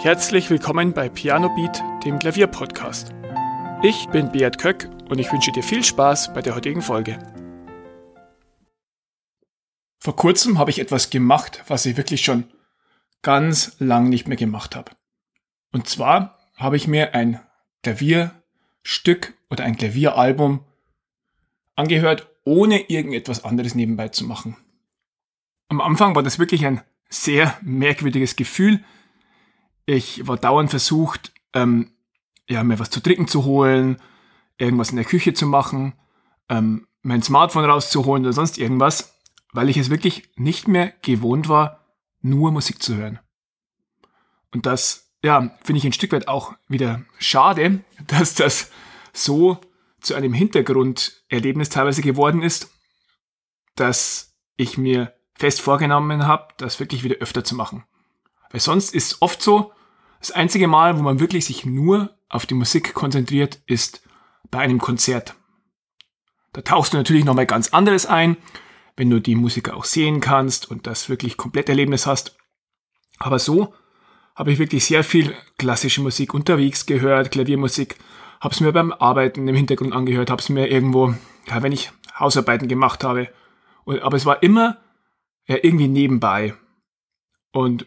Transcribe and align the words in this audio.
Herzlich 0.00 0.48
willkommen 0.48 0.92
bei 0.92 1.08
Piano 1.08 1.52
Beat, 1.56 1.82
dem 2.04 2.20
Klavierpodcast. 2.20 3.12
Ich 3.82 4.08
bin 4.10 4.30
Beat 4.30 4.56
Köck 4.56 4.88
und 5.08 5.18
ich 5.18 5.32
wünsche 5.32 5.50
dir 5.50 5.64
viel 5.64 5.82
Spaß 5.82 6.32
bei 6.34 6.40
der 6.40 6.54
heutigen 6.54 6.82
Folge. 6.82 7.18
Vor 9.98 10.14
kurzem 10.14 10.56
habe 10.56 10.70
ich 10.70 10.78
etwas 10.78 11.10
gemacht, 11.10 11.64
was 11.66 11.84
ich 11.84 11.96
wirklich 11.96 12.22
schon 12.22 12.44
ganz 13.22 13.74
lang 13.80 14.08
nicht 14.08 14.28
mehr 14.28 14.36
gemacht 14.36 14.76
habe. 14.76 14.92
Und 15.72 15.88
zwar 15.88 16.38
habe 16.56 16.76
ich 16.76 16.86
mir 16.86 17.16
ein 17.16 17.40
Klavierstück 17.82 19.34
oder 19.50 19.64
ein 19.64 19.76
Klavieralbum 19.76 20.64
angehört, 21.74 22.28
ohne 22.44 22.88
irgendetwas 22.88 23.42
anderes 23.42 23.74
nebenbei 23.74 24.10
zu 24.10 24.24
machen. 24.24 24.56
Am 25.66 25.80
Anfang 25.80 26.14
war 26.14 26.22
das 26.22 26.38
wirklich 26.38 26.64
ein 26.66 26.82
sehr 27.08 27.58
merkwürdiges 27.62 28.36
Gefühl. 28.36 28.84
Ich 29.90 30.26
war 30.26 30.36
dauernd 30.36 30.68
versucht, 30.68 31.32
ähm, 31.54 31.92
ja, 32.46 32.62
mir 32.62 32.78
was 32.78 32.90
zu 32.90 33.00
trinken 33.00 33.26
zu 33.26 33.46
holen, 33.46 33.96
irgendwas 34.58 34.90
in 34.90 34.96
der 34.96 35.06
Küche 35.06 35.32
zu 35.32 35.46
machen, 35.46 35.94
ähm, 36.50 36.86
mein 37.00 37.22
Smartphone 37.22 37.64
rauszuholen 37.64 38.22
oder 38.22 38.34
sonst 38.34 38.58
irgendwas, 38.58 39.18
weil 39.54 39.70
ich 39.70 39.78
es 39.78 39.88
wirklich 39.88 40.28
nicht 40.36 40.68
mehr 40.68 40.92
gewohnt 41.00 41.48
war, 41.48 41.86
nur 42.20 42.52
Musik 42.52 42.82
zu 42.82 42.96
hören. 42.96 43.18
Und 44.52 44.66
das, 44.66 45.10
ja, 45.22 45.56
finde 45.62 45.78
ich 45.78 45.86
ein 45.86 45.94
Stück 45.94 46.12
weit 46.12 46.28
auch 46.28 46.52
wieder 46.68 47.00
schade, 47.18 47.80
dass 48.08 48.34
das 48.34 48.70
so 49.14 49.58
zu 50.02 50.14
einem 50.14 50.34
Hintergrunderlebnis 50.34 51.70
teilweise 51.70 52.02
geworden 52.02 52.42
ist, 52.42 52.70
dass 53.74 54.36
ich 54.58 54.76
mir 54.76 55.14
fest 55.34 55.62
vorgenommen 55.62 56.26
habe, 56.26 56.52
das 56.58 56.78
wirklich 56.78 57.04
wieder 57.04 57.16
öfter 57.16 57.42
zu 57.42 57.54
machen. 57.54 57.84
Weil 58.50 58.60
sonst 58.60 58.94
ist 58.94 59.12
es 59.12 59.22
oft 59.22 59.40
so, 59.40 59.72
das 60.20 60.30
einzige 60.30 60.68
Mal, 60.68 60.98
wo 60.98 61.02
man 61.02 61.20
wirklich 61.20 61.44
sich 61.44 61.64
nur 61.64 62.16
auf 62.28 62.46
die 62.46 62.54
Musik 62.54 62.94
konzentriert, 62.94 63.60
ist 63.66 64.02
bei 64.50 64.58
einem 64.58 64.78
Konzert. 64.78 65.34
Da 66.52 66.62
tauchst 66.62 66.92
du 66.92 66.96
natürlich 66.96 67.24
nochmal 67.24 67.46
ganz 67.46 67.68
anderes 67.68 68.06
ein, 68.06 68.36
wenn 68.96 69.10
du 69.10 69.20
die 69.20 69.36
Musiker 69.36 69.76
auch 69.76 69.84
sehen 69.84 70.20
kannst 70.20 70.70
und 70.70 70.86
das 70.86 71.08
wirklich 71.08 71.36
komplett 71.36 71.68
Erlebnis 71.68 72.06
hast. 72.06 72.36
Aber 73.18 73.38
so 73.38 73.74
habe 74.34 74.52
ich 74.52 74.58
wirklich 74.58 74.84
sehr 74.84 75.04
viel 75.04 75.34
klassische 75.56 76.00
Musik 76.00 76.34
unterwegs 76.34 76.86
gehört, 76.86 77.30
Klaviermusik, 77.30 77.96
habe 78.40 78.54
es 78.54 78.60
mir 78.60 78.72
beim 78.72 78.92
Arbeiten 78.92 79.46
im 79.48 79.54
Hintergrund 79.54 79.92
angehört, 79.92 80.30
habe 80.30 80.40
es 80.40 80.48
mir 80.48 80.68
irgendwo, 80.68 81.14
ja, 81.48 81.62
wenn 81.62 81.72
ich 81.72 81.90
Hausarbeiten 82.18 82.68
gemacht 82.68 83.02
habe. 83.04 83.28
Und, 83.84 84.00
aber 84.02 84.16
es 84.16 84.26
war 84.26 84.42
immer 84.42 84.78
ja, 85.46 85.56
irgendwie 85.62 85.88
nebenbei. 85.88 86.54
Und 87.52 87.86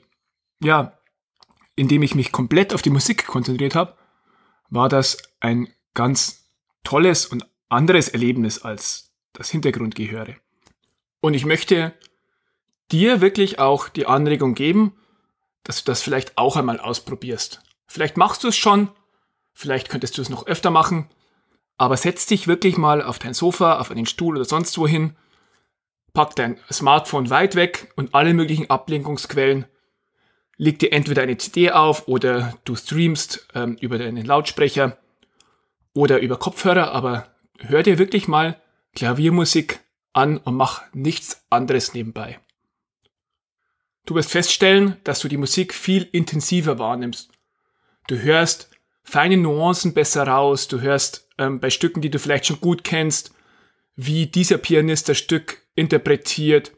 ja, 0.62 0.98
indem 1.75 2.03
ich 2.03 2.16
mich 2.16 2.31
komplett 2.31 2.73
auf 2.73 2.81
die 2.81 2.89
Musik 2.89 3.27
konzentriert 3.27 3.75
habe, 3.75 3.95
war 4.69 4.89
das 4.89 5.17
ein 5.39 5.69
ganz 5.94 6.50
tolles 6.83 7.25
und 7.25 7.45
anderes 7.69 8.09
Erlebnis 8.09 8.61
als 8.61 9.11
das 9.33 9.50
Hintergrundgehöre. 9.50 10.36
Und 11.22 11.33
ich 11.33 11.45
möchte 11.45 11.94
dir 12.91 13.22
wirklich 13.22 13.59
auch 13.59 13.89
die 13.89 14.05
Anregung 14.05 14.55
geben, 14.55 14.94
dass 15.63 15.83
du 15.83 15.91
das 15.91 16.02
vielleicht 16.02 16.38
auch 16.38 16.58
einmal 16.58 16.80
ausprobierst. 16.80 17.61
Vielleicht 17.88 18.17
machst 18.17 18.44
du 18.44 18.50
es 18.50 18.58
schon, 18.58 18.89
vielleicht 19.53 19.89
könntest 19.89 20.17
du 20.17 20.22
es 20.22 20.30
noch 20.30 20.47
öfter 20.47 20.72
machen, 20.72 21.09
aber 21.78 21.97
setz 21.97 22.25
dich 22.25 22.47
wirklich 22.47 22.78
mal 22.78 23.02
auf 23.02 23.19
dein 23.19 23.33
Sofa, 23.33 23.80
auf 23.80 23.91
einen 23.91 24.06
Stuhl 24.06 24.35
oder 24.35 24.45
sonst 24.45 24.78
wohin 24.78 25.16
pack 26.13 26.35
dein 26.35 26.58
Smartphone 26.72 27.30
weit 27.30 27.56
weg 27.56 27.91
und 27.95 28.13
alle 28.13 28.33
möglichen 28.33 28.69
Ablenkungsquellen. 28.69 29.66
Leg 30.64 30.78
dir 30.78 30.92
entweder 30.92 31.23
eine 31.23 31.38
CD 31.38 31.72
auf 31.72 32.08
oder 32.08 32.56
du 32.66 32.75
streamst 32.75 33.47
ähm, 33.56 33.78
über 33.81 33.97
deinen 33.97 34.24
Lautsprecher 34.24 34.96
oder 35.96 36.19
über 36.19 36.38
Kopfhörer, 36.38 36.91
aber 36.91 37.34
hör 37.58 37.81
dir 37.81 37.97
wirklich 37.97 38.28
mal 38.28 38.62
Klaviermusik 38.94 39.80
an 40.13 40.38
und 40.38 40.53
mach 40.53 40.84
nichts 40.94 41.44
anderes 41.50 41.96
nebenbei. 41.96 42.40
Du 44.06 44.13
wirst 44.13 44.30
feststellen, 44.30 44.97
dass 45.03 45.22
du 45.22 45.30
die 45.30 45.38
Musik 45.38 45.74
viel 45.74 46.08
intensiver 46.12 46.78
wahrnimmst. 46.78 47.31
Du 48.06 48.19
hörst 48.19 48.69
feine 49.02 49.38
Nuancen 49.38 49.96
besser 49.96 50.28
raus, 50.28 50.68
du 50.68 50.80
hörst 50.80 51.28
ähm, 51.40 51.59
bei 51.59 51.72
Stücken, 51.72 52.02
die 52.02 52.12
du 52.12 52.19
vielleicht 52.19 52.46
schon 52.46 52.62
gut 52.62 52.84
kennst, 52.84 53.34
wie 53.96 54.28
dieser 54.28 54.59
Pianist 54.59 55.09
das 55.09 55.18
Stück 55.18 55.64
interpretiert. 55.74 56.72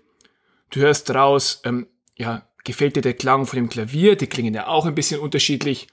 Du 0.70 0.80
hörst 0.80 1.14
raus, 1.14 1.62
ähm, 1.66 1.88
ja, 2.16 2.48
gefällt 2.64 2.96
dir 2.96 3.02
der 3.02 3.14
Klang 3.14 3.46
von 3.46 3.58
dem 3.58 3.70
Klavier, 3.70 4.16
die 4.16 4.28
klingen 4.28 4.54
ja 4.54 4.68
auch 4.68 4.86
ein 4.86 4.96
bisschen 4.96 5.20
unterschiedlich. 5.20 5.88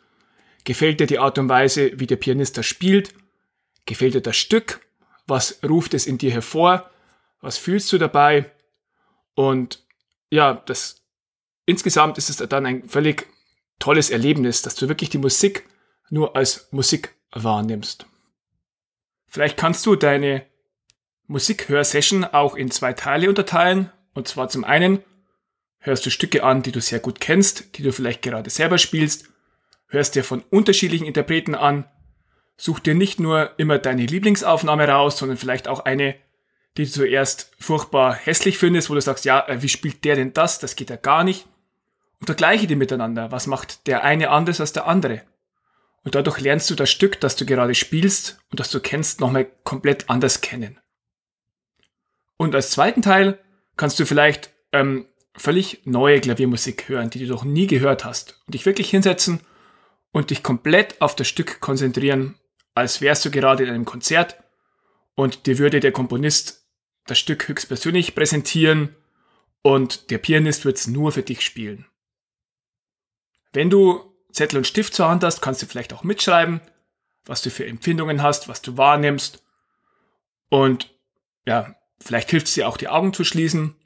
Gefällt 0.64 1.00
dir 1.00 1.06
die 1.06 1.18
Art 1.18 1.38
und 1.38 1.48
Weise, 1.48 1.98
wie 1.98 2.06
der 2.06 2.16
Pianist 2.16 2.58
das 2.58 2.66
spielt? 2.66 3.14
Gefällt 3.86 4.14
dir 4.14 4.20
das 4.20 4.36
Stück? 4.36 4.80
Was 5.26 5.60
ruft 5.68 5.94
es 5.94 6.06
in 6.06 6.18
dir 6.18 6.30
hervor? 6.30 6.90
Was 7.40 7.56
fühlst 7.56 7.92
du 7.92 7.98
dabei? 7.98 8.50
Und 9.34 9.82
ja, 10.30 10.54
das 10.66 11.02
insgesamt 11.66 12.18
ist 12.18 12.30
es 12.30 12.36
dann 12.36 12.66
ein 12.66 12.88
völlig 12.88 13.26
tolles 13.78 14.10
Erlebnis, 14.10 14.62
dass 14.62 14.74
du 14.74 14.88
wirklich 14.88 15.10
die 15.10 15.18
Musik 15.18 15.66
nur 16.10 16.36
als 16.36 16.68
Musik 16.72 17.14
wahrnimmst. 17.32 18.06
Vielleicht 19.26 19.56
kannst 19.56 19.86
du 19.86 19.96
deine 19.96 20.44
Musikhörsession 21.26 22.24
auch 22.24 22.56
in 22.56 22.70
zwei 22.70 22.92
Teile 22.92 23.28
unterteilen. 23.28 23.90
Und 24.12 24.26
zwar 24.26 24.48
zum 24.48 24.64
einen 24.64 25.04
hörst 25.80 26.06
du 26.06 26.10
Stücke 26.10 26.44
an, 26.44 26.62
die 26.62 26.72
du 26.72 26.80
sehr 26.80 27.00
gut 27.00 27.20
kennst, 27.20 27.76
die 27.76 27.82
du 27.82 27.92
vielleicht 27.92 28.22
gerade 28.22 28.50
selber 28.50 28.78
spielst, 28.78 29.28
hörst 29.88 30.14
dir 30.14 30.24
von 30.24 30.42
unterschiedlichen 30.50 31.06
Interpreten 31.06 31.54
an, 31.54 31.84
such 32.56 32.80
dir 32.80 32.94
nicht 32.94 33.18
nur 33.18 33.58
immer 33.58 33.78
deine 33.78 34.06
Lieblingsaufnahme 34.06 34.86
raus, 34.86 35.18
sondern 35.18 35.38
vielleicht 35.38 35.66
auch 35.66 35.80
eine, 35.80 36.14
die 36.76 36.84
du 36.84 36.90
zuerst 36.90 37.50
furchtbar 37.58 38.14
hässlich 38.14 38.58
findest, 38.58 38.90
wo 38.90 38.94
du 38.94 39.00
sagst, 39.00 39.24
ja, 39.24 39.46
äh, 39.48 39.62
wie 39.62 39.68
spielt 39.68 40.04
der 40.04 40.16
denn 40.16 40.32
das? 40.32 40.58
Das 40.58 40.76
geht 40.76 40.90
ja 40.90 40.96
gar 40.96 41.24
nicht. 41.24 41.46
Und 42.20 42.26
vergleiche 42.26 42.66
die 42.66 42.76
miteinander. 42.76 43.32
Was 43.32 43.46
macht 43.46 43.86
der 43.86 44.04
eine 44.04 44.30
anders 44.30 44.60
als 44.60 44.72
der 44.72 44.86
andere? 44.86 45.22
Und 46.04 46.14
dadurch 46.14 46.40
lernst 46.40 46.70
du 46.70 46.74
das 46.74 46.90
Stück, 46.90 47.20
das 47.20 47.36
du 47.36 47.44
gerade 47.44 47.74
spielst 47.74 48.38
und 48.50 48.60
das 48.60 48.70
du 48.70 48.80
kennst, 48.80 49.20
nochmal 49.20 49.46
komplett 49.64 50.08
anders 50.08 50.40
kennen. 50.40 50.78
Und 52.36 52.54
als 52.54 52.70
zweiten 52.70 53.02
Teil 53.02 53.38
kannst 53.76 53.98
du 53.98 54.06
vielleicht 54.06 54.50
ähm, 54.72 55.06
völlig 55.40 55.82
neue 55.84 56.20
Klaviermusik 56.20 56.88
hören, 56.88 57.10
die 57.10 57.24
du 57.24 57.32
noch 57.32 57.44
nie 57.44 57.66
gehört 57.66 58.04
hast. 58.04 58.40
Und 58.46 58.54
dich 58.54 58.66
wirklich 58.66 58.90
hinsetzen 58.90 59.40
und 60.12 60.30
dich 60.30 60.42
komplett 60.42 61.00
auf 61.00 61.16
das 61.16 61.28
Stück 61.28 61.60
konzentrieren, 61.60 62.38
als 62.74 63.00
wärst 63.00 63.24
du 63.24 63.30
gerade 63.30 63.64
in 63.64 63.70
einem 63.70 63.84
Konzert 63.84 64.42
und 65.14 65.46
dir 65.46 65.58
würde 65.58 65.80
der 65.80 65.92
Komponist 65.92 66.66
das 67.06 67.18
Stück 67.18 67.48
höchstpersönlich 67.48 68.14
präsentieren 68.14 68.94
und 69.62 70.10
der 70.10 70.18
Pianist 70.18 70.64
wird 70.64 70.78
es 70.78 70.86
nur 70.86 71.12
für 71.12 71.22
dich 71.22 71.42
spielen. 71.42 71.86
Wenn 73.52 73.70
du 73.70 74.14
Zettel 74.32 74.58
und 74.58 74.66
Stift 74.66 74.94
zur 74.94 75.08
Hand 75.08 75.24
hast, 75.24 75.40
kannst 75.40 75.62
du 75.62 75.66
vielleicht 75.66 75.92
auch 75.92 76.04
mitschreiben, 76.04 76.60
was 77.24 77.42
du 77.42 77.50
für 77.50 77.66
Empfindungen 77.66 78.22
hast, 78.22 78.48
was 78.48 78.62
du 78.62 78.76
wahrnimmst. 78.76 79.42
Und 80.48 80.94
ja, 81.46 81.74
Vielleicht 82.00 82.30
hilft 82.30 82.48
es 82.48 82.54
dir 82.54 82.68
auch, 82.68 82.76
die 82.76 82.88
Augen 82.88 83.12
zu 83.12 83.24
schließen. 83.24 83.76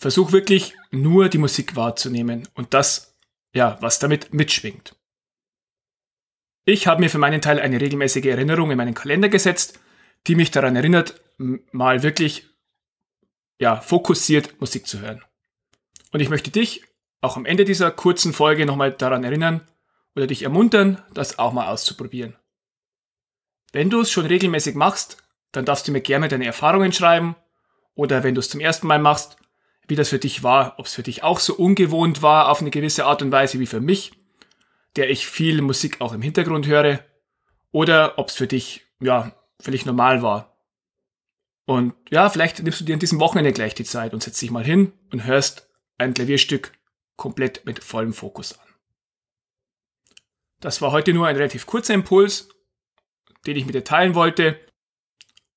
Versuch 0.00 0.32
wirklich 0.32 0.74
nur 0.90 1.28
die 1.28 1.36
Musik 1.36 1.76
wahrzunehmen 1.76 2.48
und 2.54 2.72
das, 2.72 3.14
ja, 3.52 3.76
was 3.82 3.98
damit 3.98 4.32
mitschwingt. 4.32 4.96
Ich 6.64 6.86
habe 6.86 7.02
mir 7.02 7.10
für 7.10 7.18
meinen 7.18 7.42
Teil 7.42 7.60
eine 7.60 7.78
regelmäßige 7.78 8.24
Erinnerung 8.24 8.70
in 8.70 8.78
meinen 8.78 8.94
Kalender 8.94 9.28
gesetzt, 9.28 9.78
die 10.26 10.36
mich 10.36 10.50
daran 10.50 10.74
erinnert, 10.74 11.20
mal 11.36 12.02
wirklich, 12.02 12.48
ja, 13.58 13.78
fokussiert 13.82 14.58
Musik 14.58 14.86
zu 14.86 15.00
hören. 15.00 15.22
Und 16.12 16.20
ich 16.20 16.30
möchte 16.30 16.50
dich 16.50 16.82
auch 17.20 17.36
am 17.36 17.44
Ende 17.44 17.66
dieser 17.66 17.90
kurzen 17.90 18.32
Folge 18.32 18.64
nochmal 18.64 18.92
daran 18.92 19.22
erinnern 19.22 19.68
oder 20.16 20.26
dich 20.26 20.44
ermuntern, 20.44 21.02
das 21.12 21.38
auch 21.38 21.52
mal 21.52 21.68
auszuprobieren. 21.68 22.36
Wenn 23.72 23.90
du 23.90 24.00
es 24.00 24.10
schon 24.10 24.24
regelmäßig 24.24 24.76
machst, 24.76 25.18
dann 25.52 25.66
darfst 25.66 25.86
du 25.86 25.92
mir 25.92 26.00
gerne 26.00 26.28
deine 26.28 26.46
Erfahrungen 26.46 26.94
schreiben 26.94 27.36
oder 27.94 28.22
wenn 28.24 28.34
du 28.34 28.38
es 28.38 28.48
zum 28.48 28.60
ersten 28.60 28.86
Mal 28.86 28.98
machst, 28.98 29.36
wie 29.90 29.96
das 29.96 30.08
für 30.08 30.18
dich 30.18 30.42
war, 30.42 30.78
ob 30.78 30.86
es 30.86 30.94
für 30.94 31.02
dich 31.02 31.22
auch 31.22 31.40
so 31.40 31.54
ungewohnt 31.54 32.22
war 32.22 32.48
auf 32.48 32.60
eine 32.60 32.70
gewisse 32.70 33.04
Art 33.04 33.22
und 33.22 33.32
Weise 33.32 33.58
wie 33.58 33.66
für 33.66 33.80
mich, 33.80 34.12
der 34.96 35.10
ich 35.10 35.26
viel 35.26 35.60
Musik 35.62 36.00
auch 36.00 36.12
im 36.12 36.22
Hintergrund 36.22 36.66
höre, 36.66 37.04
oder 37.72 38.18
ob 38.18 38.28
es 38.28 38.36
für 38.36 38.46
dich, 38.46 38.86
ja, 39.00 39.32
völlig 39.60 39.86
normal 39.86 40.22
war. 40.22 40.56
Und 41.66 41.94
ja, 42.08 42.28
vielleicht 42.30 42.62
nimmst 42.62 42.80
du 42.80 42.84
dir 42.84 42.94
an 42.94 43.00
diesem 43.00 43.20
Wochenende 43.20 43.52
gleich 43.52 43.74
die 43.74 43.84
Zeit 43.84 44.12
und 44.14 44.22
setzt 44.22 44.40
dich 44.40 44.50
mal 44.50 44.64
hin 44.64 44.92
und 45.12 45.24
hörst 45.24 45.68
ein 45.98 46.14
Klavierstück 46.14 46.72
komplett 47.16 47.64
mit 47.66 47.84
vollem 47.84 48.12
Fokus 48.12 48.58
an. 48.58 48.66
Das 50.60 50.82
war 50.82 50.92
heute 50.92 51.12
nur 51.12 51.26
ein 51.26 51.36
relativ 51.36 51.66
kurzer 51.66 51.94
Impuls, 51.94 52.48
den 53.46 53.56
ich 53.56 53.66
mit 53.66 53.74
dir 53.74 53.84
teilen 53.84 54.14
wollte. 54.14 54.58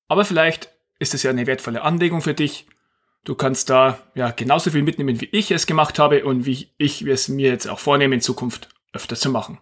Aber 0.08 0.24
vielleicht 0.24 0.70
ist 0.98 1.14
es 1.14 1.22
ja 1.22 1.30
eine 1.30 1.46
wertvolle 1.46 1.82
Anregung 1.82 2.20
für 2.20 2.34
dich. 2.34 2.66
Du 3.24 3.34
kannst 3.34 3.70
da 3.70 3.98
ja 4.14 4.30
genauso 4.30 4.70
viel 4.70 4.82
mitnehmen, 4.82 5.20
wie 5.20 5.28
ich 5.32 5.50
es 5.50 5.66
gemacht 5.66 5.98
habe 5.98 6.24
und 6.24 6.44
wie 6.44 6.68
ich 6.76 7.02
es 7.02 7.28
mir 7.28 7.50
jetzt 7.50 7.66
auch 7.66 7.78
vornehme 7.78 8.14
in 8.14 8.20
Zukunft 8.20 8.68
öfter 8.92 9.16
zu 9.16 9.30
machen. 9.30 9.58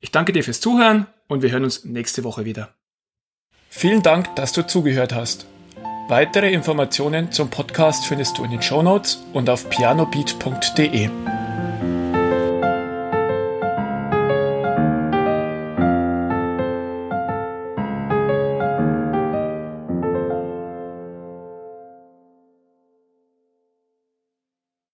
Ich 0.00 0.12
danke 0.12 0.32
dir 0.32 0.44
fürs 0.44 0.60
Zuhören 0.60 1.06
und 1.28 1.42
wir 1.42 1.50
hören 1.50 1.64
uns 1.64 1.84
nächste 1.84 2.24
Woche 2.24 2.44
wieder. 2.44 2.74
Vielen 3.68 4.02
Dank, 4.02 4.36
dass 4.36 4.52
du 4.52 4.66
zugehört 4.66 5.12
hast. 5.12 5.46
Weitere 6.08 6.52
Informationen 6.52 7.32
zum 7.32 7.50
Podcast 7.50 8.06
findest 8.06 8.38
du 8.38 8.44
in 8.44 8.50
den 8.50 8.62
Show 8.62 8.82
Notes 8.82 9.24
und 9.32 9.50
auf 9.50 9.68
pianobeat.de. 9.70 11.43